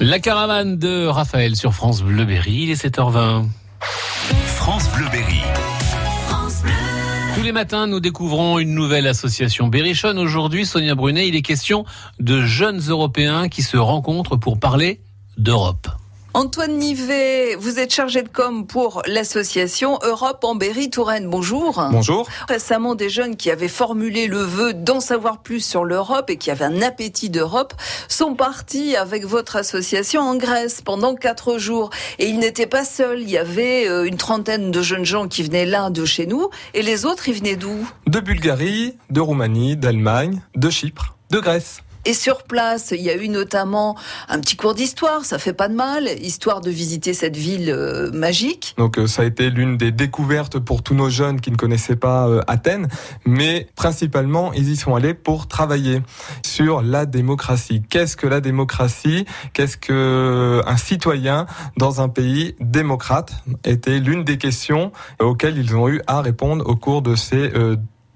[0.00, 3.46] La caravane de Raphaël sur France Bleu Berry, il est 7h20.
[4.56, 5.40] France Bleu Berry.
[7.36, 10.18] Tous les matins, nous découvrons une nouvelle association Berrichonne.
[10.18, 11.84] Aujourd'hui, Sonia Brunet, il est question
[12.18, 15.00] de jeunes Européens qui se rencontrent pour parler
[15.38, 15.88] d'Europe.
[16.36, 21.30] Antoine Nivet, vous êtes chargé de com pour l'association Europe en Berry-Touraine.
[21.30, 21.80] Bonjour.
[21.92, 22.28] Bonjour.
[22.48, 26.50] Récemment, des jeunes qui avaient formulé le vœu d'en savoir plus sur l'Europe et qui
[26.50, 27.72] avaient un appétit d'Europe
[28.08, 31.90] sont partis avec votre association en Grèce pendant quatre jours.
[32.18, 33.20] Et ils n'étaient pas seuls.
[33.20, 36.50] Il y avait euh, une trentaine de jeunes gens qui venaient là de chez nous
[36.74, 37.88] et les autres, ils venaient d'où?
[38.08, 41.80] De Bulgarie, de Roumanie, d'Allemagne, de Chypre, de Grèce.
[42.06, 43.96] Et sur place, il y a eu notamment
[44.28, 48.10] un petit cours d'histoire, ça fait pas de mal, histoire de visiter cette ville euh,
[48.12, 48.74] magique.
[48.76, 51.96] Donc euh, ça a été l'une des découvertes pour tous nos jeunes qui ne connaissaient
[51.96, 52.88] pas euh, Athènes,
[53.24, 56.02] mais principalement ils y sont allés pour travailler
[56.44, 57.82] sur la démocratie.
[57.88, 59.24] Qu'est-ce que la démocratie?
[59.54, 61.46] Qu'est-ce que un citoyen
[61.78, 63.32] dans un pays démocrate?
[63.64, 67.50] Était l'une des questions auxquelles ils ont eu à répondre au cours de ces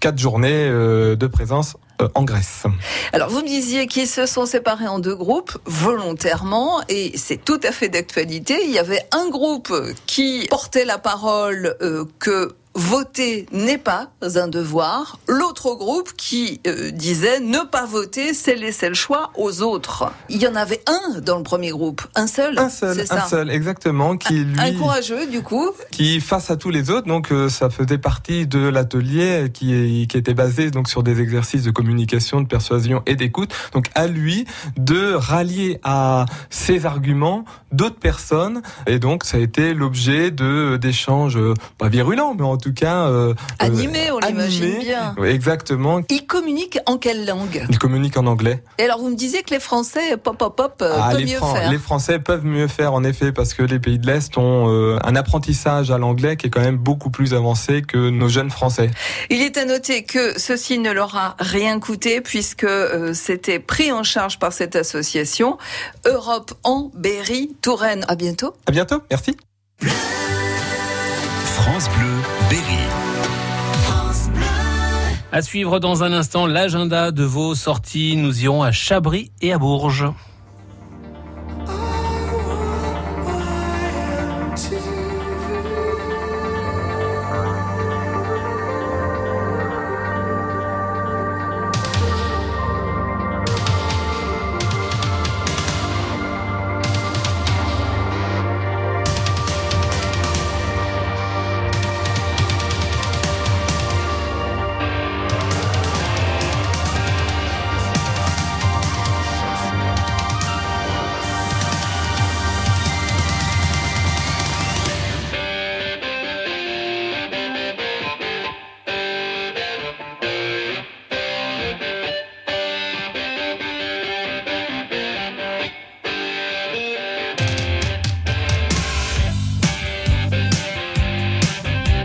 [0.00, 1.76] quatre journées de présence
[2.14, 2.64] en Grèce.
[3.12, 7.60] Alors vous me disiez qu'ils se sont séparés en deux groupes volontairement et c'est tout
[7.62, 8.58] à fait d'actualité.
[8.64, 9.72] Il y avait un groupe
[10.06, 15.18] qui portait la parole euh, que voter n'est pas un devoir.
[15.28, 20.12] L'autre groupe qui euh, disait ne pas voter, c'est laisser le choix aux autres.
[20.28, 22.58] Il y en avait un dans le premier groupe, un seul.
[22.58, 26.70] Un seul, un seul, exactement, qui lui, un courageux du coup, qui face à tous
[26.70, 31.02] les autres, donc euh, ça faisait partie de l'atelier qui, qui était basé donc sur
[31.02, 33.52] des exercices de communication, de persuasion et d'écoute.
[33.72, 39.74] Donc à lui de rallier à ses arguments d'autres personnes et donc ça a été
[39.74, 45.14] l'objet de d'échanges euh, pas virulents mais en tout cas euh, animé, on l'imagine bien.
[45.24, 46.00] Exactement.
[46.08, 47.66] Il communique en quelle langue?
[47.68, 48.62] Il communique en anglais.
[48.78, 51.38] Et alors vous me disiez que les Français pop pop pop euh, ah, peuvent mieux
[51.38, 51.70] faire.
[51.70, 54.98] Les Français peuvent mieux faire en effet parce que les pays de l'Est ont euh,
[55.04, 58.90] un apprentissage à l'anglais qui est quand même beaucoup plus avancé que nos jeunes Français.
[59.30, 62.66] Il est à noter que ceci ne leur a rien coûté puisque
[63.14, 65.58] c'était pris en charge par cette association
[66.06, 68.04] Europe en Berry Touraine.
[68.08, 68.54] À bientôt.
[68.66, 69.02] À bientôt.
[69.10, 69.36] Merci.
[71.62, 72.78] France Bleu, Berry.
[75.30, 78.16] À suivre dans un instant l'agenda de vos sorties.
[78.16, 80.06] Nous irons à Chabris et à Bourges.
[80.06, 80.14] Oh,
[81.68, 81.76] oh,
[84.56, 84.99] oh,